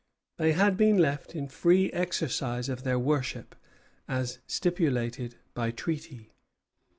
They 0.39 0.53
had 0.53 0.77
been 0.77 0.97
left 0.97 1.35
in 1.35 1.47
free 1.47 1.91
exercise 1.91 2.69
of 2.69 2.81
their 2.81 2.97
worship, 2.97 3.55
as 4.07 4.39
stipulated 4.47 5.35
by 5.53 5.69
treaty. 5.69 6.31